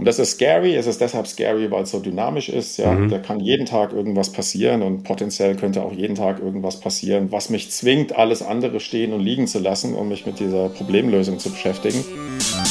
[0.00, 0.76] Und das ist scary.
[0.76, 2.78] Es ist deshalb scary, weil es so dynamisch ist.
[2.78, 3.10] Ja, mhm.
[3.10, 7.50] da kann jeden Tag irgendwas passieren und potenziell könnte auch jeden Tag irgendwas passieren, was
[7.50, 11.50] mich zwingt, alles andere stehen und liegen zu lassen, um mich mit dieser Problemlösung zu
[11.50, 12.02] beschäftigen.
[12.38, 12.69] Herzlich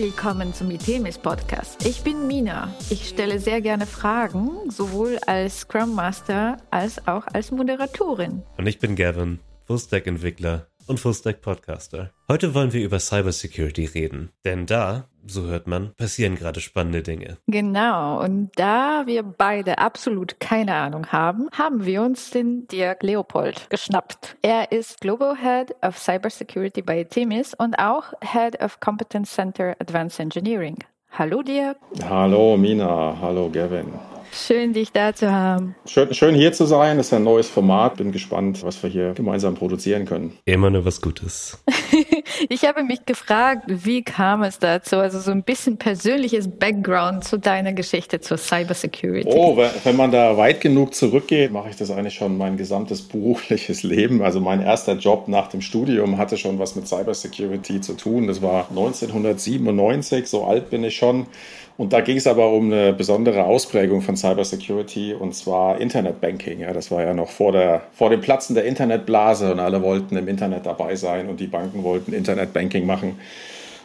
[0.00, 1.84] willkommen zum ITEMIS Podcast.
[1.84, 2.74] Ich bin Mina.
[2.88, 8.42] Ich stelle sehr gerne Fragen, sowohl als Scrum Master als auch als Moderatorin.
[8.56, 12.10] Und ich bin Gavin, Fullstack-Entwickler und Fullstack-Podcaster.
[12.28, 17.38] Heute wollen wir über Cybersecurity reden, denn da, so hört man, passieren gerade spannende Dinge.
[17.46, 23.70] Genau, und da wir beide absolut keine Ahnung haben, haben wir uns den Dirk Leopold
[23.70, 24.36] geschnappt.
[24.42, 30.18] Er ist Global Head of Cybersecurity bei Temis und auch Head of Competence Center Advanced
[30.18, 30.76] Engineering.
[31.12, 31.76] Hallo Dirk.
[32.04, 33.92] Hallo Mina, hallo Gavin.
[34.32, 35.74] Schön, dich da zu haben.
[35.86, 36.96] Schön, schön hier zu sein.
[36.98, 37.96] Das ist ein neues Format.
[37.96, 40.36] Bin gespannt, was wir hier gemeinsam produzieren können.
[40.44, 41.58] Immer nur was Gutes.
[42.48, 44.96] ich habe mich gefragt, wie kam es dazu?
[44.96, 49.28] Also so ein bisschen persönliches Background zu deiner Geschichte zur Cybersecurity.
[49.28, 53.82] Oh, wenn man da weit genug zurückgeht, mache ich das eigentlich schon mein gesamtes berufliches
[53.82, 54.22] Leben.
[54.22, 58.28] Also mein erster Job nach dem Studium hatte schon was mit Cybersecurity zu tun.
[58.28, 61.26] Das war 1997, so alt bin ich schon.
[61.80, 66.60] Und da ging es aber um eine besondere Ausprägung von Cybersecurity und zwar Internetbanking.
[66.60, 70.14] Ja, das war ja noch vor, der, vor dem Platzen der Internetblase und alle wollten
[70.18, 73.18] im Internet dabei sein und die Banken wollten Internetbanking machen.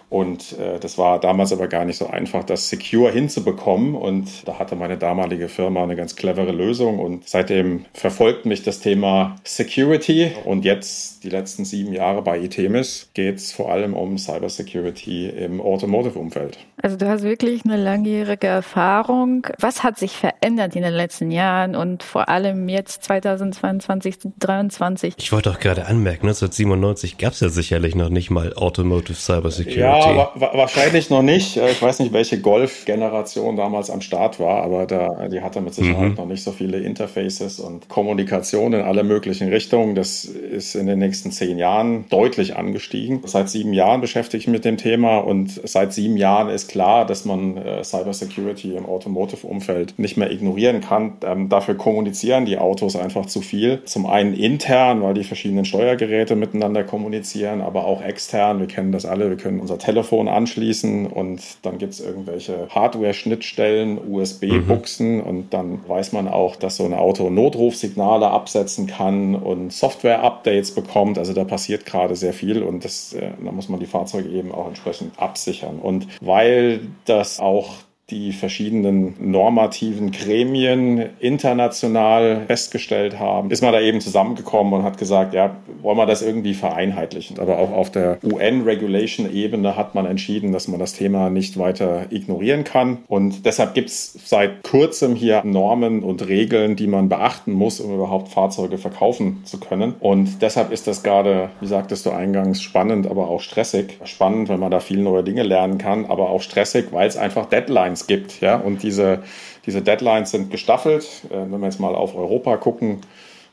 [0.09, 3.95] Und äh, das war damals aber gar nicht so einfach, das secure hinzubekommen.
[3.95, 6.99] Und da hatte meine damalige Firma eine ganz clevere Lösung.
[6.99, 10.31] Und seitdem verfolgt mich das Thema Security.
[10.45, 15.59] Und jetzt, die letzten sieben Jahre bei ITEMIS, geht es vor allem um Cybersecurity im
[15.59, 16.59] Automotive-Umfeld.
[16.81, 19.47] Also du hast wirklich eine langjährige Erfahrung.
[19.59, 25.15] Was hat sich verändert in den letzten Jahren und vor allem jetzt 2022, 2023?
[25.17, 29.79] Ich wollte auch gerade anmerken, 1997 gab es ja sicherlich noch nicht mal Automotive Cybersecurity.
[29.79, 31.57] Ja, wa wahrscheinlich noch nicht.
[31.57, 35.73] Äh, ich weiß nicht, welche Golf-Generation damals am Start war, aber da, die hatte mit
[35.73, 36.15] Sicherheit mhm.
[36.15, 39.95] noch nicht so viele Interfaces und Kommunikation in alle möglichen Richtungen.
[39.95, 43.21] Das ist in den nächsten zehn Jahren deutlich angestiegen.
[43.25, 47.05] Seit sieben Jahren beschäftige ich mich mit dem Thema und seit sieben Jahren ist klar,
[47.05, 51.13] dass man äh, Cybersecurity im Automotive-Umfeld nicht mehr ignorieren kann.
[51.25, 53.81] Ähm, dafür kommunizieren die Autos einfach zu viel.
[53.83, 58.59] Zum einen intern, weil die verschiedenen Steuergeräte miteinander kommunizieren, aber auch extern.
[58.59, 59.29] Wir kennen das alle.
[59.29, 65.21] Wir können unser Telefon anschließen und dann gibt es irgendwelche Hardware-Schnittstellen, USB-Buchsen mhm.
[65.21, 71.19] und dann weiß man auch, dass so ein Auto Notrufsignale absetzen kann und Software-Updates bekommt.
[71.19, 74.51] Also da passiert gerade sehr viel und das, äh, da muss man die Fahrzeuge eben
[74.51, 75.77] auch entsprechend absichern.
[75.79, 77.75] Und weil das auch
[78.11, 85.33] die verschiedenen normativen Gremien international festgestellt haben, ist man da eben zusammengekommen und hat gesagt,
[85.33, 87.39] ja, wollen wir das irgendwie vereinheitlichen.
[87.39, 92.63] Aber auch auf der UN-Regulation-Ebene hat man entschieden, dass man das Thema nicht weiter ignorieren
[92.63, 92.99] kann.
[93.07, 97.91] Und deshalb gibt es seit kurzem hier Normen und Regeln, die man beachten muss, um
[97.91, 99.95] überhaupt Fahrzeuge verkaufen zu können.
[99.99, 103.97] Und deshalb ist das gerade, wie sagtest du eingangs, spannend, aber auch stressig.
[104.03, 107.47] Spannend, weil man da viele neue Dinge lernen kann, aber auch stressig, weil es einfach
[107.47, 108.41] Deadlines Deadlines gibt.
[108.41, 108.55] Ja?
[108.55, 109.23] Und diese,
[109.65, 111.05] diese Deadlines sind gestaffelt.
[111.29, 113.01] Äh, wenn wir jetzt mal auf Europa gucken,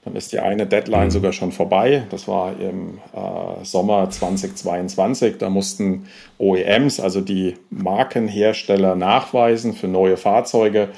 [0.04, 1.10] dann ist die eine Deadline mhm.
[1.10, 2.04] sogar schon vorbei.
[2.10, 5.38] Das war im äh, Sommer 2022.
[5.38, 6.06] Da mussten
[6.38, 10.88] OEMs, also die Markenhersteller, nachweisen für neue Fahrzeuge,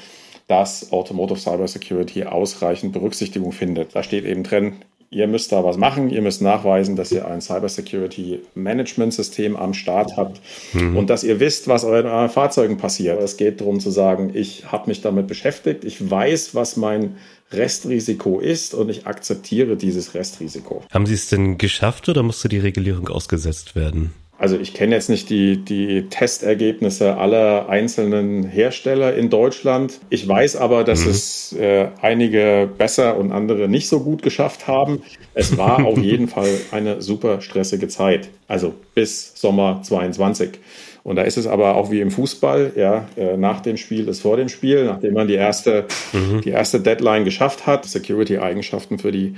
[0.47, 3.95] dass Automotive Cyber Security ausreichend Berücksichtigung findet.
[3.95, 4.73] Da steht eben drin,
[5.09, 9.73] ihr müsst da was machen, ihr müsst nachweisen, dass ihr ein Cybersecurity Management System am
[9.73, 10.41] Start habt
[10.73, 10.97] mhm.
[10.97, 13.21] und dass ihr wisst, was euren Fahrzeugen passiert.
[13.21, 17.15] Es geht darum zu sagen, ich habe mich damit beschäftigt, ich weiß, was mein
[17.51, 20.83] Restrisiko ist und ich akzeptiere dieses Restrisiko.
[20.91, 24.13] Haben Sie es denn geschafft oder musste die Regulierung ausgesetzt werden?
[24.37, 29.99] Also ich kenne jetzt nicht die, die Testergebnisse aller einzelnen Hersteller in Deutschland.
[30.09, 31.11] Ich weiß aber, dass mhm.
[31.11, 35.03] es äh, einige besser und andere nicht so gut geschafft haben.
[35.33, 38.29] Es war auf jeden Fall eine super stressige Zeit.
[38.47, 40.59] Also bis Sommer 22.
[41.03, 44.21] Und da ist es aber auch wie im Fußball, ja, äh, nach dem Spiel ist
[44.21, 46.41] vor dem Spiel, nachdem man die erste, mhm.
[46.41, 49.35] die erste Deadline geschafft hat, Security-Eigenschaften für die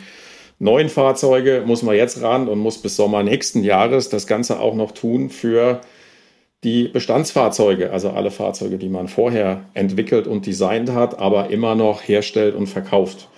[0.60, 4.76] neuen Fahrzeuge muss man jetzt ran und muss bis Sommer nächsten Jahres das Ganze auch
[4.76, 5.82] noch tun für
[6.64, 12.02] die Bestandsfahrzeuge, also alle Fahrzeuge, die man vorher entwickelt und designt hat, aber immer noch
[12.02, 13.30] herstellt und verkauft.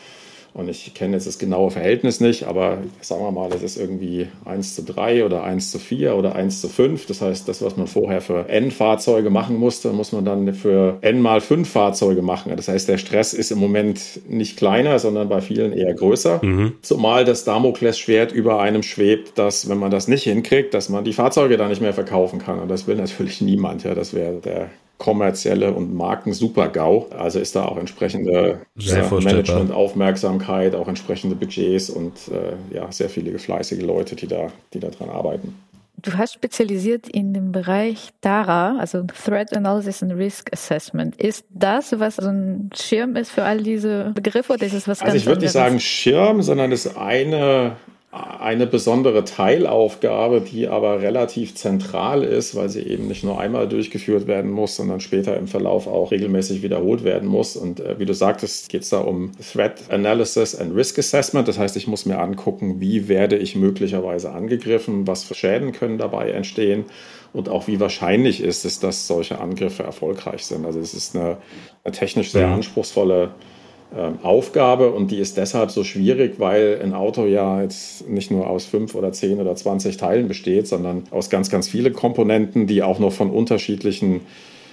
[0.54, 4.28] Und ich kenne jetzt das genaue Verhältnis nicht, aber sagen wir mal, das ist irgendwie
[4.46, 7.06] 1 zu 3 oder 1 zu 4 oder 1 zu 5.
[7.06, 10.98] Das heißt, das, was man vorher für N Fahrzeuge machen musste, muss man dann für
[11.02, 12.52] N mal 5 Fahrzeuge machen.
[12.56, 16.44] Das heißt, der Stress ist im Moment nicht kleiner, sondern bei vielen eher größer.
[16.44, 16.74] Mhm.
[16.82, 21.14] Zumal das Damoklesschwert über einem schwebt, dass, wenn man das nicht hinkriegt, dass man die
[21.14, 22.60] Fahrzeuge dann nicht mehr verkaufen kann.
[22.60, 23.84] Und das will natürlich niemand.
[23.84, 24.70] Ja, das wäre der
[25.00, 27.08] kommerzielle und Marken-Super-GAU.
[27.18, 33.40] Also ist da auch entsprechende ja, Management-Aufmerksamkeit, auch entsprechende Budgets und äh, ja, sehr viele
[33.40, 35.56] fleißige Leute, die da, die da dran arbeiten.
[36.02, 41.16] Du hast spezialisiert in dem Bereich DARA, also Threat Analysis and Risk Assessment.
[41.18, 45.02] Ist das, was so ein Schirm ist für all diese Begriffe oder ist es was
[45.02, 47.76] also ganz Also ich würde nicht sagen Schirm, sondern es ist eine
[48.12, 54.26] eine besondere Teilaufgabe, die aber relativ zentral ist, weil sie eben nicht nur einmal durchgeführt
[54.26, 57.56] werden muss, sondern später im Verlauf auch regelmäßig wiederholt werden muss.
[57.56, 61.48] Und äh, wie du sagtest, geht es da um Threat Analysis and Risk Assessment.
[61.48, 66.00] Das heißt, ich muss mir angucken, wie werde ich möglicherweise angegriffen, was für Schäden können
[66.00, 66.86] dabei entstehen
[67.32, 70.66] und auch wie wahrscheinlich ist es, dass solche Angriffe erfolgreich sind.
[70.66, 71.38] Also es ist eine,
[71.84, 73.30] eine technisch sehr anspruchsvolle ähm,
[74.22, 78.66] Aufgabe und die ist deshalb so schwierig, weil ein Auto ja jetzt nicht nur aus
[78.66, 83.00] fünf oder zehn oder zwanzig Teilen besteht, sondern aus ganz, ganz vielen Komponenten, die auch
[83.00, 84.22] noch von unterschiedlichen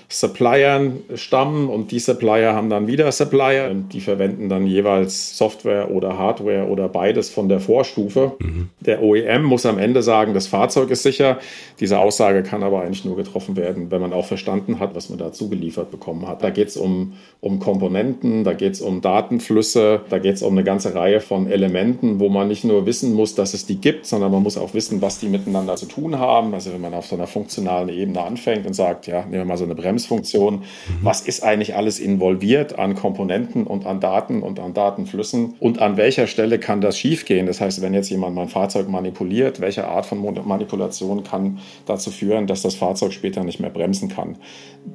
[0.09, 5.91] Suppliern stammen und die Supplier haben dann wieder Supplier und die verwenden dann jeweils Software
[5.91, 8.33] oder Hardware oder beides von der Vorstufe.
[8.39, 8.69] Mhm.
[8.81, 11.39] Der OEM muss am Ende sagen, das Fahrzeug ist sicher.
[11.81, 15.19] Diese Aussage kann aber eigentlich nur getroffen werden, wenn man auch verstanden hat, was man
[15.19, 16.43] dazu geliefert bekommen hat.
[16.43, 20.53] Da geht es um, um Komponenten, da geht es um Datenflüsse, da geht es um
[20.53, 24.07] eine ganze Reihe von Elementen, wo man nicht nur wissen muss, dass es die gibt,
[24.07, 26.55] sondern man muss auch wissen, was die miteinander zu tun haben.
[26.55, 29.57] Also wenn man auf so einer funktionalen Ebene anfängt und sagt, ja, nehmen wir mal
[29.57, 30.57] so eine Bremse Bremsfunktion.
[30.57, 30.63] Mhm.
[31.03, 35.55] Was ist eigentlich alles involviert an Komponenten und an Daten und an Datenflüssen?
[35.59, 37.47] Und an welcher Stelle kann das schiefgehen?
[37.47, 42.47] Das heißt, wenn jetzt jemand mein Fahrzeug manipuliert, welche Art von Manipulation kann dazu führen,
[42.47, 44.37] dass das Fahrzeug später nicht mehr bremsen kann?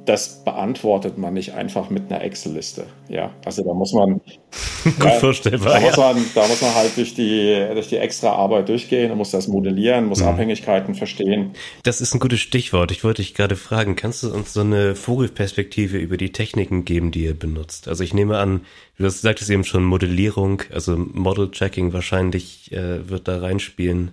[0.06, 2.86] Das beantwortet man nicht einfach mit einer Excel-Liste.
[3.08, 4.20] Ja, also da muss man,
[4.84, 8.30] Gut ja, vorstellbar, da, muss man da muss man halt durch die, durch die extra
[8.30, 10.28] Arbeit durchgehen, und muss das modellieren, muss mhm.
[10.28, 11.52] Abhängigkeiten verstehen.
[11.82, 12.90] Das ist ein gutes Stichwort.
[12.90, 17.10] Ich wollte dich gerade fragen, kannst du uns so eine Vogelperspektive über die Techniken geben,
[17.10, 17.88] die ihr benutzt?
[17.88, 18.62] Also ich nehme an,
[18.98, 24.12] du sagtest eben schon Modellierung, also Model Checking wahrscheinlich äh, wird da reinspielen.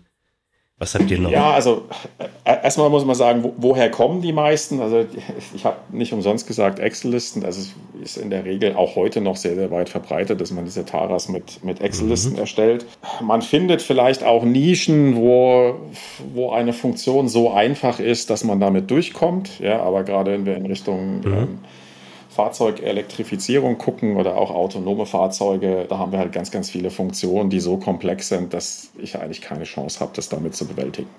[0.79, 1.29] Was habt ihr noch?
[1.29, 1.83] Ja, also
[2.45, 4.79] äh, erstmal muss man sagen, wo, woher kommen die meisten?
[4.79, 5.05] Also
[5.53, 7.43] ich habe nicht umsonst gesagt Excel-Listen.
[7.43, 7.59] Also
[8.01, 10.85] es ist in der Regel auch heute noch sehr, sehr weit verbreitet, dass man diese
[10.85, 12.39] Taras mit, mit Excel-Listen mhm.
[12.39, 12.85] erstellt.
[13.21, 15.75] Man findet vielleicht auch Nischen, wo,
[16.33, 19.59] wo eine Funktion so einfach ist, dass man damit durchkommt.
[19.59, 21.33] Ja, aber gerade wenn wir in Richtung mhm.
[21.33, 21.59] ähm,
[22.39, 27.59] Fahrzeugelektrifizierung gucken oder auch autonome Fahrzeuge, da haben wir halt ganz, ganz viele Funktionen, die
[27.59, 31.09] so komplex sind, dass ich eigentlich keine Chance habe, das damit zu bewältigen.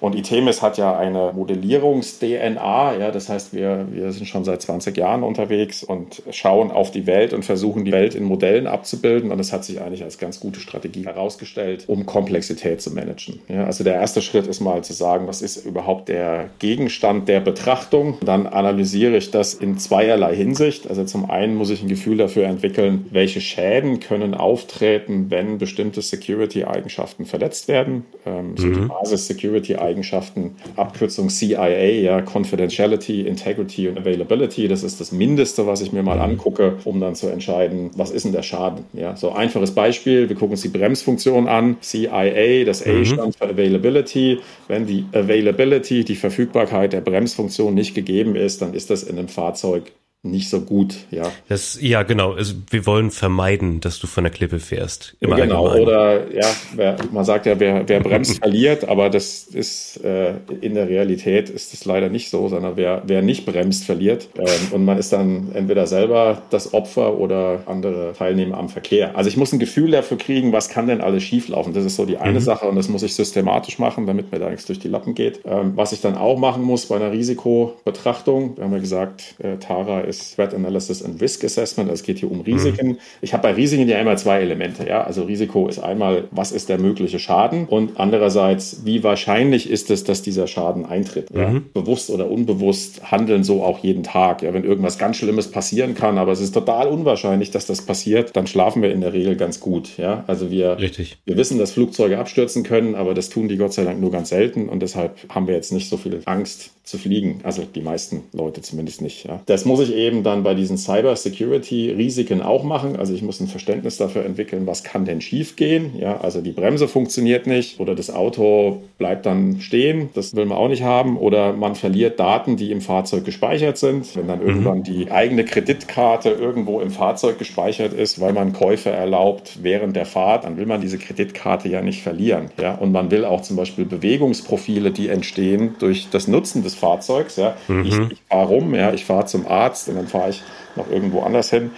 [0.00, 4.96] Und ITEMIS hat ja eine Modellierungs-DNA, ja, das heißt, wir, wir sind schon seit 20
[4.96, 9.36] Jahren unterwegs und schauen auf die Welt und versuchen die Welt in Modellen abzubilden und
[9.36, 13.40] das hat sich eigentlich als ganz gute Strategie herausgestellt, um Komplexität zu managen.
[13.48, 17.40] Ja, also der erste Schritt ist mal zu sagen, was ist überhaupt der Gegenstand der
[17.40, 18.16] Betrachtung?
[18.22, 20.61] Dann analysiere ich das in zweierlei Hinsicht.
[20.62, 20.88] Hinsicht.
[20.88, 26.02] Also zum einen muss ich ein Gefühl dafür entwickeln, welche Schäden können auftreten, wenn bestimmte
[26.02, 28.04] Security-Eigenschaften verletzt werden.
[28.24, 28.74] Ähm, so mhm.
[28.74, 34.68] die Basis-Security-Eigenschaften, Abkürzung CIA, ja, Confidentiality, Integrity und Availability.
[34.68, 36.32] Das ist das Mindeste, was ich mir mal mhm.
[36.32, 38.84] angucke, um dann zu entscheiden, was ist denn der Schaden.
[38.92, 41.76] Ja, so einfaches Beispiel, wir gucken uns die Bremsfunktion an.
[41.80, 43.04] CIA, das A mhm.
[43.04, 44.38] stand für Availability.
[44.68, 49.28] Wenn die Availability, die Verfügbarkeit der Bremsfunktion nicht gegeben ist, dann ist das in einem
[49.28, 49.92] Fahrzeug
[50.24, 51.24] nicht so gut, ja.
[51.48, 52.34] Das, ja, genau.
[52.34, 55.16] Also wir wollen vermeiden, dass du von der Klippe fährst.
[55.18, 55.82] Immer genau, allgemein.
[55.82, 60.74] oder ja, wer, man sagt ja, wer, wer bremst, verliert, aber das ist äh, in
[60.74, 64.28] der Realität ist es leider nicht so, sondern wer, wer nicht bremst, verliert.
[64.38, 69.16] Ähm, und man ist dann entweder selber das Opfer oder andere Teilnehmer am Verkehr.
[69.16, 71.74] Also ich muss ein Gefühl dafür kriegen, was kann denn alles schieflaufen.
[71.74, 72.44] Das ist so die eine mhm.
[72.44, 75.40] Sache und das muss ich systematisch machen, damit mir da nichts durch die Lappen geht.
[75.44, 79.56] Ähm, was ich dann auch machen muss bei einer Risikobetrachtung, wir haben ja gesagt, äh,
[79.56, 81.90] Tara ist Threat Analysis and Risk Assessment.
[81.90, 82.88] Also es geht hier um Risiken.
[82.88, 82.98] Mhm.
[83.20, 84.86] Ich habe bei Risiken ja immer zwei Elemente.
[84.88, 85.04] Ja?
[85.04, 87.66] Also Risiko ist einmal, was ist der mögliche Schaden?
[87.66, 91.28] Und andererseits, wie wahrscheinlich ist es, dass dieser Schaden eintritt?
[91.34, 91.50] Ja?
[91.50, 91.66] Mhm.
[91.72, 94.42] Bewusst oder unbewusst handeln so auch jeden Tag.
[94.42, 94.52] Ja?
[94.54, 98.46] Wenn irgendwas ganz Schlimmes passieren kann, aber es ist total unwahrscheinlich, dass das passiert, dann
[98.46, 99.96] schlafen wir in der Regel ganz gut.
[99.98, 100.24] Ja?
[100.26, 101.18] Also wir, Richtig.
[101.24, 104.28] wir wissen, dass Flugzeuge abstürzen können, aber das tun die Gott sei Dank nur ganz
[104.30, 104.68] selten.
[104.68, 107.40] Und deshalb haben wir jetzt nicht so viel Angst zu fliegen.
[107.44, 109.24] Also die meisten Leute zumindest nicht.
[109.24, 109.40] Ja?
[109.46, 112.96] Das muss ich eben eben dann bei diesen Cyber Security Risiken auch machen.
[112.96, 115.92] Also ich muss ein Verständnis dafür entwickeln, was kann denn schiefgehen.
[115.98, 120.10] Ja, also die Bremse funktioniert nicht oder das Auto bleibt dann stehen.
[120.14, 121.16] Das will man auch nicht haben.
[121.16, 124.16] Oder man verliert Daten, die im Fahrzeug gespeichert sind.
[124.16, 124.46] Wenn dann mhm.
[124.48, 130.06] irgendwann die eigene Kreditkarte irgendwo im Fahrzeug gespeichert ist, weil man Käufe erlaubt während der
[130.06, 132.50] Fahrt, dann will man diese Kreditkarte ja nicht verlieren.
[132.60, 137.36] Ja, und man will auch zum Beispiel Bewegungsprofile, die entstehen durch das Nutzen des Fahrzeugs.
[137.36, 137.84] Ja, mhm.
[137.84, 140.42] ich, ich fahre rum, ja, ich fahre zum Arzt und dann fahre ich
[140.76, 141.70] noch irgendwo anders hin.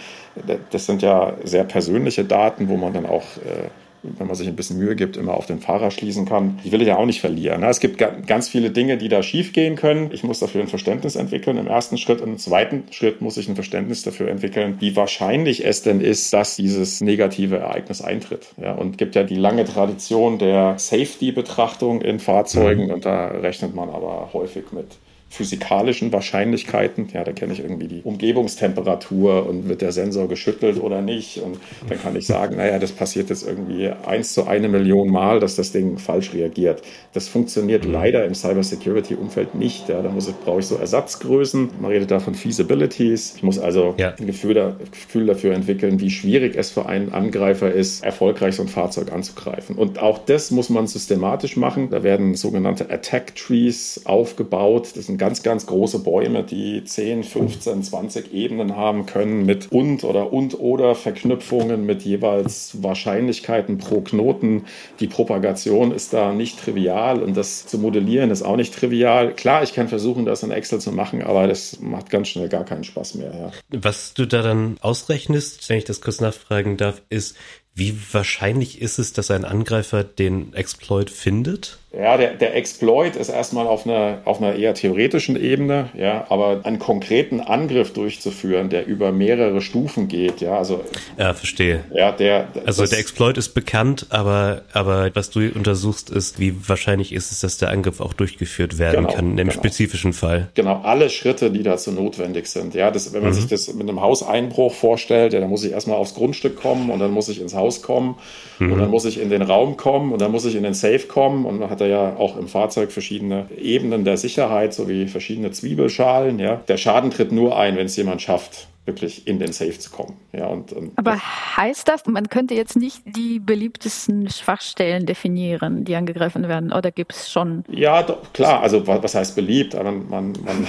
[0.71, 3.69] Das sind ja sehr persönliche Daten, wo man dann auch äh,
[4.05, 6.61] wenn man sich ein bisschen Mühe gibt, immer auf den Fahrer schließen kann.
[6.65, 7.61] Die will ich ja auch nicht verlieren.
[7.61, 7.69] Ne?
[7.69, 10.11] Es gibt ganz viele Dinge, die da schiefgehen können.
[10.13, 12.21] Ich muss dafür ein Verständnis entwickeln im ersten Schritt.
[12.21, 16.33] Und im zweiten Schritt muss ich ein Verständnis dafür entwickeln, wie wahrscheinlich es denn ist,
[16.33, 18.47] dass dieses negative Ereignis eintritt.
[18.61, 22.87] Ja, und gibt ja die lange Tradition der Safety-Betrachtung in Fahrzeugen.
[22.87, 22.93] Mhm.
[22.93, 24.87] Und da rechnet man aber häufig mit
[25.35, 27.09] physikalischen Wahrscheinlichkeiten.
[27.13, 31.39] Ja, da kenne ich irgendwie die Umgebungstemperatur und wird der Sensor geschüttelt oder nicht.
[31.39, 35.41] Und dann kann ich sagen, naja, das passiert jetzt irgendwie eins zu eine Million Mal,
[35.41, 36.83] dass das Ding falsch reagiert.
[37.13, 37.93] Das funktioniert mhm.
[37.93, 39.89] leider im Cybersecurity-Umfeld nicht.
[39.89, 41.71] Ja, da muss ich, brauche ich so Ersatzgrößen.
[41.81, 43.35] Man redet da von Feasibilities.
[43.37, 44.15] Ich muss also ja.
[44.19, 48.63] ein Gefühl, da, Gefühl dafür entwickeln, wie schwierig es für einen Angreifer ist, erfolgreich so
[48.63, 49.77] ein Fahrzeug anzugreifen.
[49.77, 51.91] Und auch das muss man systematisch machen.
[51.91, 54.93] Da werden sogenannte Attack Trees aufgebaut.
[54.95, 60.05] Das sind ganz, ganz große Bäume, die 10, 15, 20 Ebenen haben können mit und
[60.05, 64.67] oder und oder Verknüpfungen mit jeweils Wahrscheinlichkeiten pro Knoten.
[65.01, 69.33] Die Propagation ist da nicht trivial und das zu modellieren ist auch nicht trivial.
[69.33, 72.67] Klar, ich kann versuchen, das in Excel zu machen, aber das macht ganz schnell gar
[72.67, 73.33] keinen Spaß mehr.
[73.35, 73.51] Ja.
[73.71, 77.35] Was du da dann ausrechnest, wenn ich das kurz nachfragen darf, ist,
[77.75, 81.79] wie wahrscheinlich ist es, dass ein Angreifer den Exploit findet?
[81.97, 86.61] Ja, der, der Exploit ist erstmal auf einer, auf einer eher theoretischen Ebene, ja, aber
[86.65, 90.83] einen konkreten Angriff durchzuführen, der über mehrere Stufen geht, ja, also.
[91.19, 91.85] Ja, verstehe.
[91.95, 92.49] Ja, der.
[92.67, 97.41] Also der Exploit ist bekannt, aber, aber was du untersuchst ist, wie wahrscheinlich ist es,
[97.41, 99.61] dass der Angriff auch durchgeführt werden genau, kann, in dem genau.
[99.61, 100.49] spezifischen Fall.
[100.55, 103.37] Genau, alle Schritte, die dazu notwendig sind, ja, das, wenn man mhm.
[103.37, 106.99] sich das mit einem Hauseinbruch vorstellt, ja, dann muss ich erstmal aufs Grundstück kommen und
[106.99, 108.17] dann muss ich ins Haus kommen
[108.59, 108.73] mhm.
[108.73, 111.07] und dann muss ich in den Raum kommen und dann muss ich in den Safe
[111.07, 115.51] kommen und man hat er ja auch im Fahrzeug verschiedene Ebenen der Sicherheit sowie verschiedene
[115.51, 116.39] Zwiebelschalen.
[116.39, 116.57] Ja.
[116.69, 120.17] Der Schaden tritt nur ein, wenn es jemand schafft, wirklich in den Safe zu kommen.
[120.33, 121.17] Ja, und, und Aber
[121.57, 127.13] heißt das, man könnte jetzt nicht die beliebtesten Schwachstellen definieren, die angegriffen werden, oder gibt
[127.13, 127.65] es schon?
[127.71, 129.75] Ja, doch, klar, also was heißt beliebt?
[129.75, 130.67] Man, man, man,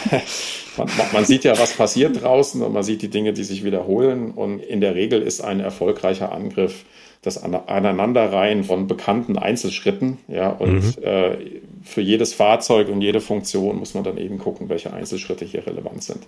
[0.77, 4.31] man, man sieht ja, was passiert draußen und man sieht die Dinge, die sich wiederholen
[4.31, 6.85] und in der Regel ist ein erfolgreicher Angriff
[7.25, 10.19] das Aneinanderreihen von bekannten Einzelschritten.
[10.27, 11.03] Ja, und mhm.
[11.03, 11.37] äh,
[11.83, 16.03] für jedes Fahrzeug und jede Funktion muss man dann eben gucken, welche Einzelschritte hier relevant
[16.03, 16.27] sind.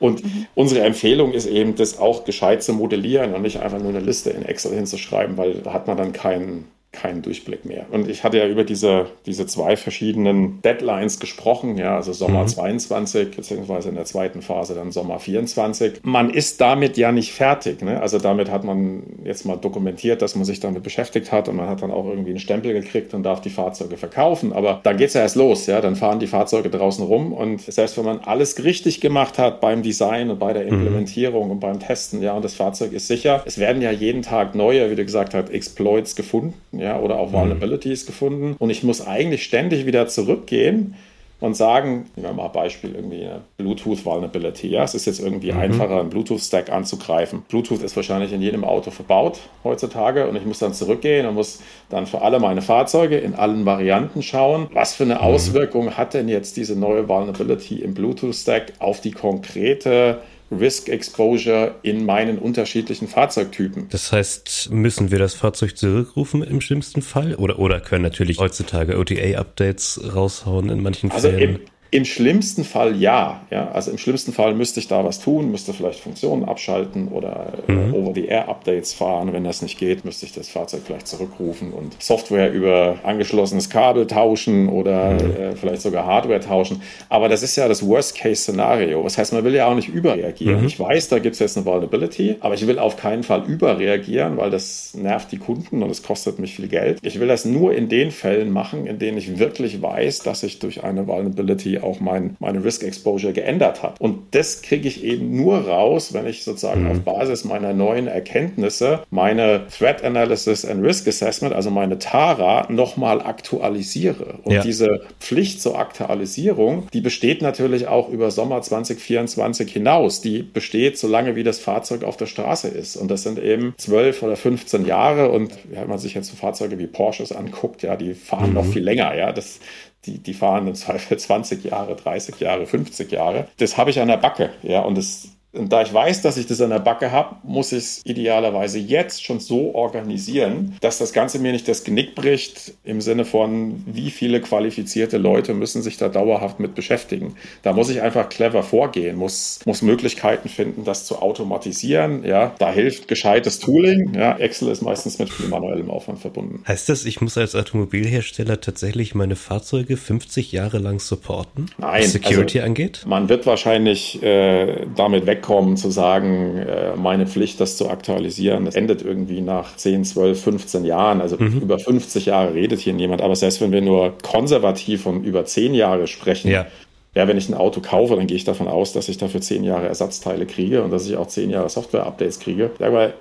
[0.00, 0.46] Und mhm.
[0.54, 4.30] unsere Empfehlung ist eben, das auch gescheit zu modellieren und nicht einfach nur eine Liste
[4.30, 7.86] in Excel hinzuschreiben, weil da hat man dann keinen keinen Durchblick mehr.
[7.90, 12.48] Und ich hatte ja über diese, diese zwei verschiedenen Deadlines gesprochen, ja, also Sommer mhm.
[12.48, 16.00] 22, beziehungsweise in der zweiten Phase dann Sommer 24.
[16.02, 17.82] Man ist damit ja nicht fertig.
[17.82, 18.00] Ne?
[18.00, 21.68] Also damit hat man jetzt mal dokumentiert, dass man sich damit beschäftigt hat und man
[21.68, 24.54] hat dann auch irgendwie einen Stempel gekriegt und darf die Fahrzeuge verkaufen.
[24.54, 25.82] Aber dann geht es ja erst los, ja.
[25.82, 29.82] Dann fahren die Fahrzeuge draußen rum und selbst wenn man alles richtig gemacht hat beim
[29.82, 30.70] Design und bei der mhm.
[30.70, 31.50] Implementierung mhm.
[31.52, 34.90] und beim Testen, ja, und das Fahrzeug ist sicher, es werden ja jeden Tag neue,
[34.90, 37.32] wie du gesagt hast, Exploits gefunden ja, oder auch.
[37.32, 38.06] Vulnerabilities mhm.
[38.06, 38.56] gefunden.
[38.58, 40.94] Und ich muss eigentlich ständig wieder zurückgehen
[41.40, 44.68] und sagen, nehmen wir mal Beispiel, irgendwie eine Bluetooth Vulnerability.
[44.68, 45.58] Ja, es ist jetzt irgendwie mhm.
[45.58, 47.42] einfacher, einen Bluetooth-Stack anzugreifen.
[47.48, 51.60] Bluetooth ist wahrscheinlich in jedem Auto verbaut heutzutage und ich muss dann zurückgehen und muss
[51.90, 55.20] dann für alle meine Fahrzeuge in allen Varianten schauen, was für eine mhm.
[55.20, 60.18] Auswirkung hat denn jetzt diese neue Vulnerability im Bluetooth-Stack auf die konkrete
[60.50, 63.88] Risk Exposure in meinen unterschiedlichen Fahrzeugtypen.
[63.90, 67.34] Das heißt, müssen wir das Fahrzeug zurückrufen im schlimmsten Fall?
[67.34, 71.56] Oder, oder können natürlich heutzutage OTA-Updates raushauen in manchen also Fällen?
[71.56, 73.40] Im, im schlimmsten Fall ja.
[73.50, 73.70] ja.
[73.70, 77.72] Also im schlimmsten Fall müsste ich da was tun, müsste vielleicht Funktionen abschalten oder äh,
[77.72, 77.94] mhm.
[77.94, 79.32] Over-the-Air-Updates fahren.
[79.32, 84.06] Wenn das nicht geht, müsste ich das Fahrzeug vielleicht zurückrufen und Software über angeschlossenes Kabel
[84.06, 85.36] tauschen oder mhm.
[85.36, 86.82] äh, vielleicht sogar Hardware tauschen.
[87.08, 89.02] Aber das ist ja das Worst-Case-Szenario.
[89.02, 90.60] Das heißt, man will ja auch nicht überreagieren.
[90.60, 90.66] Mhm.
[90.66, 94.36] Ich weiß, da gibt es jetzt eine Vulnerability, aber ich will auf keinen Fall überreagieren,
[94.36, 96.98] weil das nervt die Kunden und es kostet mich viel Geld.
[97.00, 100.58] Ich will das nur in den Fällen machen, in denen ich wirklich weiß, dass ich
[100.58, 104.00] durch eine Vulnerability auch mein, meine Risk Exposure geändert hat.
[104.00, 106.90] Und das kriege ich eben nur raus, wenn ich sozusagen mhm.
[106.90, 113.20] auf Basis meiner neuen Erkenntnisse meine Threat Analysis and Risk Assessment, also meine TARA, nochmal
[113.20, 114.38] aktualisiere.
[114.44, 114.62] Und ja.
[114.62, 120.20] diese Pflicht zur Aktualisierung, die besteht natürlich auch über Sommer 2024 hinaus.
[120.20, 122.96] Die besteht, solange wie das Fahrzeug auf der Straße ist.
[122.96, 125.30] Und das sind eben 12 oder 15 Jahre.
[125.30, 128.54] Und wenn man sich jetzt so Fahrzeuge wie Porsches anguckt, ja, die fahren mhm.
[128.54, 129.14] noch viel länger.
[129.14, 129.60] Ja, das,
[130.06, 133.48] die, die fahren im Zweifel 20 Jahre, 30 Jahre, 50 Jahre.
[133.58, 134.50] Das habe ich an der Backe.
[134.62, 137.72] Ja, und das und da ich weiß, dass ich das an der Backe habe, muss
[137.72, 142.74] ich es idealerweise jetzt schon so organisieren, dass das Ganze mir nicht das Genick bricht
[142.84, 147.34] im Sinne von, wie viele qualifizierte Leute müssen sich da dauerhaft mit beschäftigen.
[147.62, 152.24] Da muss ich einfach clever vorgehen, muss, muss Möglichkeiten finden, das zu automatisieren.
[152.24, 154.12] Ja, da hilft gescheites Tooling.
[154.14, 156.62] Ja, Excel ist meistens mit viel manuellem Aufwand verbunden.
[156.68, 161.70] Heißt das, ich muss als Automobilhersteller tatsächlich meine Fahrzeuge 50 Jahre lang supporten?
[161.78, 162.02] Nein.
[162.02, 163.04] Was Security also, angeht?
[163.06, 168.64] Man wird wahrscheinlich äh, damit weg wegkommen, zu sagen, äh, meine Pflicht, das zu aktualisieren,
[168.64, 171.20] das endet irgendwie nach 10, 12, 15 Jahren.
[171.20, 171.60] Also mhm.
[171.60, 173.22] über 50 Jahre redet hier niemand.
[173.22, 176.66] Aber selbst wenn wir nur konservativ von über 10 Jahre sprechen, ja.
[177.14, 179.64] Ja, wenn ich ein Auto kaufe, dann gehe ich davon aus, dass ich dafür zehn
[179.64, 182.70] Jahre Ersatzteile kriege und dass ich auch zehn Jahre Software-Updates kriege.
[182.78, 183.14] Mal,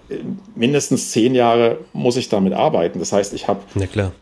[0.56, 3.00] mindestens zehn Jahre muss ich damit arbeiten.
[3.00, 3.62] Das heißt, ich habe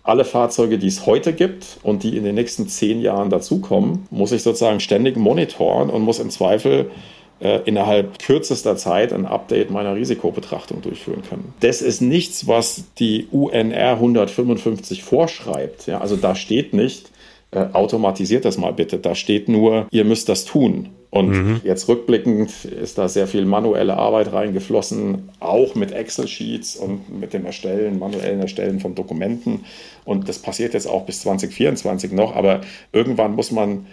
[0.04, 4.32] alle Fahrzeuge, die es heute gibt und die in den nächsten zehn Jahren dazukommen, muss
[4.32, 6.92] ich sozusagen ständig monitoren und muss im Zweifel
[7.40, 11.54] innerhalb kürzester Zeit ein Update meiner Risikobetrachtung durchführen können.
[11.60, 15.86] Das ist nichts, was die UNR 155 vorschreibt.
[15.86, 17.12] Ja, also da steht nicht,
[17.52, 18.98] äh, automatisiert das mal bitte.
[18.98, 20.90] Da steht nur, ihr müsst das tun.
[21.10, 21.62] Und mhm.
[21.64, 27.46] jetzt rückblickend ist da sehr viel manuelle Arbeit reingeflossen, auch mit Excel-Sheets und mit dem
[27.46, 29.64] Erstellen, manuellen Erstellen von Dokumenten.
[30.04, 32.36] Und das passiert jetzt auch bis 2024 noch.
[32.36, 32.60] Aber
[32.92, 33.86] irgendwann muss man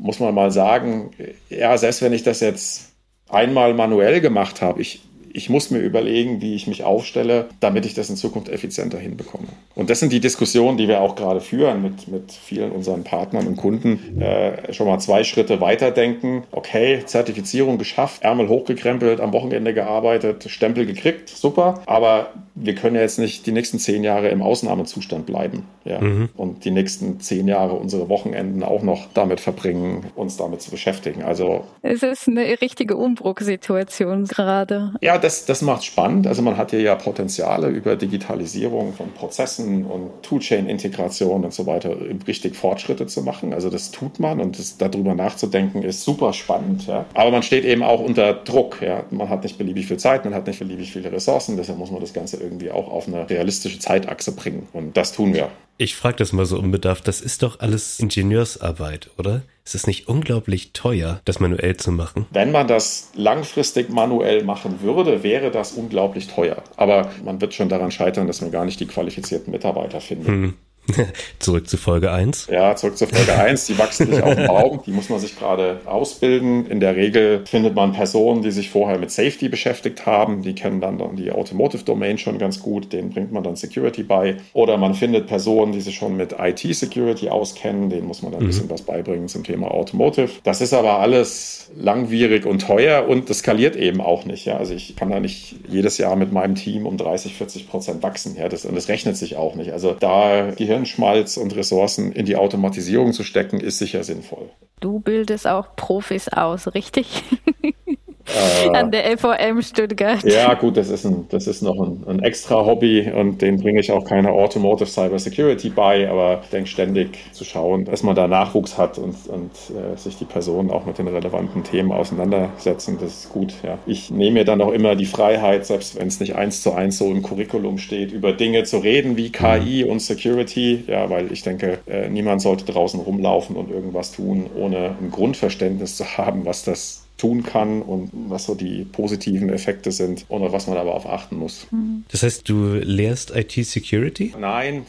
[0.00, 1.10] muss man mal sagen,
[1.48, 2.92] ja, selbst wenn ich das jetzt
[3.28, 5.02] einmal manuell gemacht habe, ich,
[5.32, 9.48] ich muss mir überlegen, wie ich mich aufstelle, damit ich das in Zukunft effizienter hinbekomme.
[9.74, 13.46] Und das sind die Diskussionen, die wir auch gerade führen mit, mit vielen unseren Partnern
[13.46, 14.20] und Kunden.
[14.20, 16.44] Äh, schon mal zwei Schritte weiterdenken.
[16.50, 21.82] Okay, Zertifizierung geschafft, Ärmel hochgekrempelt, am Wochenende gearbeitet, Stempel gekriegt, super.
[21.86, 25.64] Aber wir können ja jetzt nicht die nächsten zehn Jahre im Ausnahmezustand bleiben.
[25.84, 26.00] Ja?
[26.00, 26.28] Mhm.
[26.36, 31.22] Und die nächsten zehn Jahre unsere Wochenenden auch noch damit verbringen, uns damit zu beschäftigen.
[31.22, 34.94] Also es ist eine richtige Umbruchsituation gerade.
[35.00, 36.26] Ja, das, das macht spannend.
[36.26, 41.94] Also man hat hier ja Potenziale über Digitalisierung von Prozessen und Toolchain-Integration und so weiter,
[42.26, 43.52] richtig Fortschritte zu machen.
[43.52, 46.86] Also das tut man und das, darüber nachzudenken ist super spannend.
[46.86, 47.06] Ja?
[47.14, 48.82] Aber man steht eben auch unter Druck.
[48.82, 49.04] Ja?
[49.10, 51.56] Man hat nicht beliebig viel Zeit, man hat nicht beliebig viele Ressourcen.
[51.56, 54.68] Deshalb muss man das Ganze irgendwie auch auf eine realistische Zeitachse bringen.
[54.72, 55.50] Und das tun wir.
[55.78, 57.08] Ich frage das mal so unbedarft.
[57.08, 59.42] Das ist doch alles Ingenieursarbeit, oder?
[59.70, 62.26] Ist es nicht unglaublich teuer, das manuell zu machen?
[62.32, 66.64] Wenn man das langfristig manuell machen würde, wäre das unglaublich teuer.
[66.76, 70.26] Aber man wird schon daran scheitern, dass man gar nicht die qualifizierten Mitarbeiter findet.
[70.26, 70.54] Hm.
[71.38, 72.48] zurück zu Folge 1.
[72.50, 73.66] Ja, zurück zu Folge 1.
[73.66, 74.82] Die wachsen nicht auf dem Baum.
[74.86, 76.66] Die muss man sich gerade ausbilden.
[76.66, 80.42] In der Regel findet man Personen, die sich vorher mit Safety beschäftigt haben.
[80.42, 82.92] Die kennen dann, die Automotive Domain schon ganz gut.
[82.92, 84.36] Denen bringt man dann Security bei.
[84.52, 87.90] Oder man findet Personen, die sich schon mit IT Security auskennen.
[87.90, 88.48] Denen muss man dann ein mhm.
[88.48, 90.30] bisschen was beibringen zum Thema Automotive.
[90.44, 94.44] Das ist aber alles langwierig und teuer und das skaliert eben auch nicht.
[94.44, 94.56] Ja?
[94.56, 98.36] Also ich kann da nicht jedes Jahr mit meinem Team um 30, 40 Prozent wachsen.
[98.36, 98.48] Ja?
[98.48, 99.72] Das, und das rechnet sich auch nicht.
[99.72, 104.50] Also da Gehirn Hirnschmalz und Ressourcen in die Automatisierung zu stecken, ist sicher sinnvoll.
[104.80, 107.22] Du bildest auch Profis aus, richtig?
[108.34, 110.22] Äh, An der LVM Stuttgart.
[110.24, 113.80] Ja, gut, das ist, ein, das ist noch ein, ein extra Hobby und den bringe
[113.80, 118.14] ich auch keine Automotive Cyber Security bei, aber ich denke ständig zu schauen, dass man
[118.14, 122.98] da Nachwuchs hat und, und äh, sich die Personen auch mit den relevanten Themen auseinandersetzen.
[123.00, 123.54] Das ist gut.
[123.62, 123.78] Ja.
[123.86, 126.98] Ich nehme mir dann auch immer die Freiheit, selbst wenn es nicht eins zu eins
[126.98, 131.42] so im Curriculum steht, über Dinge zu reden wie KI und Security, ja, weil ich
[131.42, 136.64] denke, äh, niemand sollte draußen rumlaufen und irgendwas tun, ohne ein Grundverständnis zu haben, was
[136.64, 140.94] das tun kann und was so die positiven Effekte sind und auf was man aber
[140.94, 141.66] auf achten muss.
[142.10, 144.34] Das heißt, du lehrst IT-Security?
[144.38, 144.86] Nein,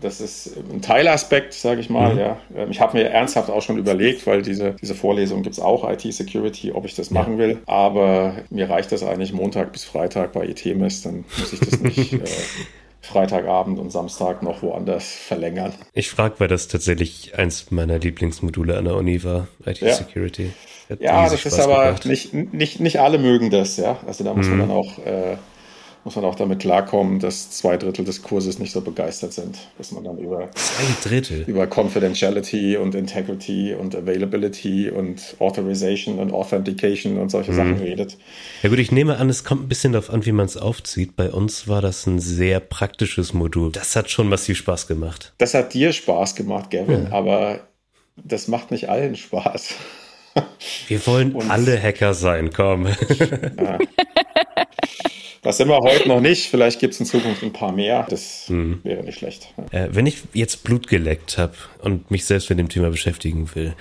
[0.00, 2.14] das ist ein Teilaspekt, sage ich mal.
[2.14, 2.20] Mhm.
[2.20, 2.36] Ja.
[2.56, 5.88] Ähm, ich habe mir ernsthaft auch schon überlegt, weil diese, diese Vorlesung gibt es auch,
[5.90, 7.58] IT-Security, ob ich das machen will.
[7.66, 12.12] Aber mir reicht das eigentlich Montag bis Freitag bei ITMS, dann muss ich das nicht...
[12.12, 12.18] äh,
[13.00, 15.72] Freitagabend und Samstag noch woanders verlängern.
[15.92, 20.44] Ich frage, weil das tatsächlich eins meiner Lieblingsmodule an der Uni war, IT-Security.
[20.44, 20.96] Ja.
[21.00, 23.98] Ja, das ist aber nicht, nicht, nicht alle mögen das, ja.
[24.06, 24.58] Also da muss mhm.
[24.58, 25.36] man dann auch, äh,
[26.08, 29.92] muss man auch damit klarkommen, dass zwei Drittel des Kurses nicht so begeistert sind, dass
[29.92, 37.18] man dann über zwei Drittel über Confidentiality und Integrity und Availability und Authorization und Authentication
[37.18, 37.56] und solche mhm.
[37.56, 38.16] Sachen redet.
[38.62, 41.14] Ja gut, ich nehme an, es kommt ein bisschen darauf an, wie man es aufzieht.
[41.14, 43.70] Bei uns war das ein sehr praktisches Modul.
[43.70, 45.34] Das hat schon massiv Spaß gemacht.
[45.36, 47.12] Das hat dir Spaß gemacht, Gavin, ja.
[47.12, 47.60] aber
[48.16, 49.74] das macht nicht allen Spaß.
[50.86, 52.86] Wir wollen und, alle Hacker sein, komm.
[52.86, 53.78] Ja.
[55.42, 56.50] Das sind wir heute noch nicht.
[56.50, 58.06] Vielleicht gibt es in Zukunft ein paar mehr.
[58.08, 58.80] Das hm.
[58.82, 59.52] wäre nicht schlecht.
[59.70, 63.74] Äh, wenn ich jetzt Blut geleckt habe und mich selbst mit dem Thema beschäftigen will,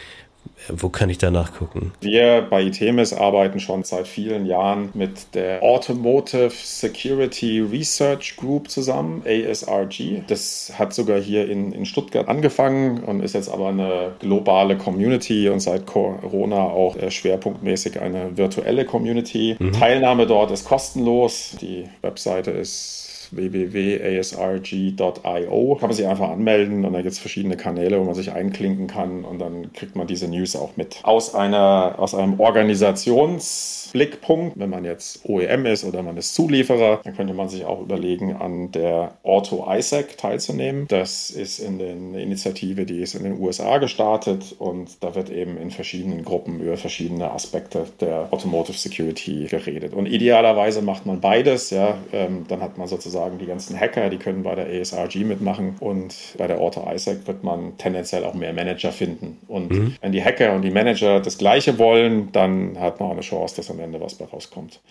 [0.70, 1.94] wo kann ich da nachgucken?
[2.02, 9.24] Wir bei ITEMIS arbeiten schon seit vielen Jahren mit der Automotive Security Research Group zusammen,
[9.26, 10.24] ASRG.
[10.28, 15.50] Das hat sogar hier in, in Stuttgart angefangen und ist jetzt aber eine globale Community
[15.50, 19.56] und seit Corona auch äh, schwerpunktmäßig eine virtuelle Community.
[19.60, 19.74] Mhm.
[19.74, 21.56] Teilnahme dort ist kostenlos.
[21.62, 25.78] Die Webseite ist www.asrg.io.
[25.80, 28.88] Kann man sich einfach anmelden und da gibt es verschiedene Kanäle, wo man sich einklinken
[28.88, 31.00] kann und dann kriegt man diese News auch mit.
[31.04, 37.16] Aus, einer, aus einem Organisationsblickpunkt, wenn man jetzt OEM ist oder man ist Zulieferer, dann
[37.16, 40.88] könnte man sich auch überlegen, an der Auto ISAC teilzunehmen.
[40.88, 45.58] Das ist in den Initiative, die ist in den USA gestartet und da wird eben
[45.58, 49.94] in verschiedenen Gruppen über verschiedene Aspekte der Automotive Security geredet.
[49.94, 54.10] Und idealerweise macht man beides, ja, ähm, dann hat man sozusagen sozusagen die ganzen Hacker,
[54.10, 58.36] die können bei der ASRG mitmachen und bei der Auto ISAC wird man tendenziell auch
[58.36, 59.40] mehr Manager finden.
[59.48, 59.96] Und mhm.
[60.02, 63.56] wenn die Hacker und die Manager das Gleiche wollen, dann hat man auch eine Chance,
[63.56, 64.82] dass am Ende was bei rauskommt.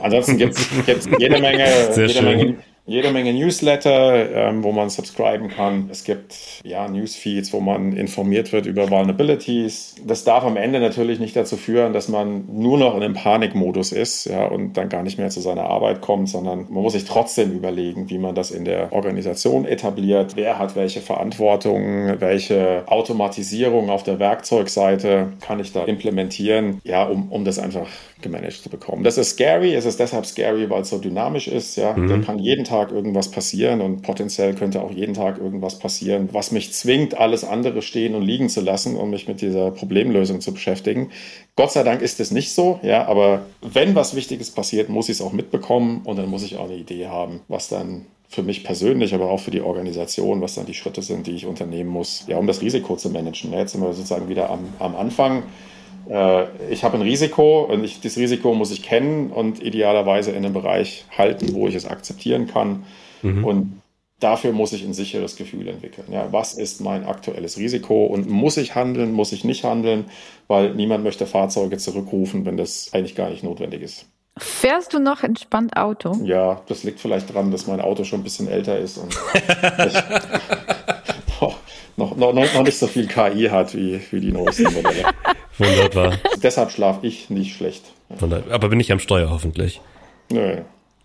[0.00, 2.56] Ansonsten gibt es jede Menge, jede Menge
[2.88, 5.88] jede Menge Newsletter, ähm, wo man subscriben kann.
[5.92, 9.96] Es gibt ja Newsfeeds, wo man informiert wird über Vulnerabilities.
[10.06, 13.92] Das darf am Ende natürlich nicht dazu führen, dass man nur noch in einem Panikmodus
[13.92, 17.04] ist ja, und dann gar nicht mehr zu seiner Arbeit kommt, sondern man muss sich
[17.04, 20.34] trotzdem überlegen, wie man das in der Organisation etabliert.
[20.34, 27.30] Wer hat welche Verantwortung, welche Automatisierung auf der Werkzeugseite kann ich da implementieren, ja, um,
[27.30, 27.88] um das einfach
[28.22, 29.04] gemanagt zu bekommen.
[29.04, 29.74] Das ist scary.
[29.74, 31.76] Es ist deshalb scary, weil es so dynamisch ist.
[31.76, 32.08] Ja, mhm.
[32.08, 36.52] da kann jeden Tag irgendwas passieren und potenziell könnte auch jeden Tag irgendwas passieren, was
[36.52, 40.52] mich zwingt, alles andere stehen und liegen zu lassen und mich mit dieser Problemlösung zu
[40.52, 41.10] beschäftigen.
[41.56, 42.80] Gott sei Dank ist es nicht so.
[42.82, 46.56] Ja, aber wenn was Wichtiges passiert, muss ich es auch mitbekommen und dann muss ich
[46.56, 50.54] auch eine Idee haben, was dann für mich persönlich, aber auch für die Organisation, was
[50.54, 53.52] dann die Schritte sind, die ich unternehmen muss, ja, um das Risiko zu managen.
[53.52, 55.44] Jetzt sind wir sozusagen wieder am, am Anfang.
[56.08, 60.44] Äh, ich habe ein Risiko und ich, das Risiko muss ich kennen und idealerweise in
[60.44, 62.84] einem Bereich halten, wo ich es akzeptieren kann.
[63.22, 63.44] Mhm.
[63.44, 63.82] Und
[64.20, 66.08] dafür muss ich ein sicheres Gefühl entwickeln.
[66.10, 70.06] Ja, was ist mein aktuelles Risiko und muss ich handeln, muss ich nicht handeln,
[70.46, 74.06] weil niemand möchte Fahrzeuge zurückrufen, wenn das eigentlich gar nicht notwendig ist.
[74.38, 76.12] Fährst du noch entspannt Auto?
[76.22, 79.94] Ja, das liegt vielleicht daran, dass mein Auto schon ein bisschen älter ist und ich,
[81.98, 85.04] noch, noch, noch nicht so viel KI hat wie, wie die neuesten Modelle.
[85.58, 86.18] Wunderbar.
[86.42, 87.82] Deshalb schlafe ich nicht schlecht.
[88.08, 88.54] Wunderbar.
[88.54, 89.80] Aber bin ich am Steuer hoffentlich.
[90.30, 90.58] Nö.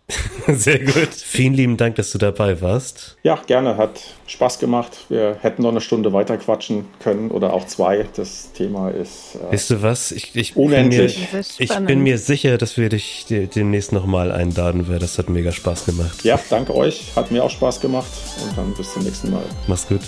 [0.48, 1.14] Sehr gut.
[1.14, 3.18] Vielen lieben Dank, dass du dabei warst.
[3.24, 3.78] Ja, gerne.
[3.78, 5.06] Hat Spaß gemacht.
[5.10, 8.06] Wir hätten noch eine Stunde weiter quatschen können oder auch zwei.
[8.16, 10.12] Das Thema ist äh, weißt du was?
[10.12, 11.30] Ich, ich unendlich.
[11.32, 15.00] Bin mir, ich bin mir sicher, dass wir dich demnächst nochmal einladen werden.
[15.00, 16.24] Das hat mega Spaß gemacht.
[16.24, 17.14] Ja, danke euch.
[17.16, 18.12] Hat mir auch Spaß gemacht.
[18.46, 19.44] Und dann bis zum nächsten Mal.
[19.68, 20.02] Mach's gut.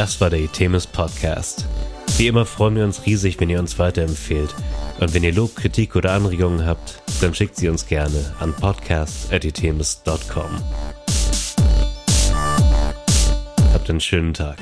[0.00, 1.66] Das war der Itemis Podcast.
[2.16, 4.54] Wie immer freuen wir uns riesig, wenn ihr uns weiterempfehlt.
[4.98, 10.62] Und wenn ihr Lob, Kritik oder Anregungen habt, dann schickt sie uns gerne an podcast.itemis.com.
[13.74, 14.56] Habt einen schönen Tag.